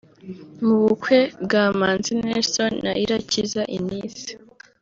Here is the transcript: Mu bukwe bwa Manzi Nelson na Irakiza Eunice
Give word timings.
Mu 0.65 0.75
bukwe 0.83 1.17
bwa 1.43 1.63
Manzi 1.79 2.11
Nelson 2.21 2.73
na 2.85 2.91
Irakiza 3.03 3.61
Eunice 3.75 4.31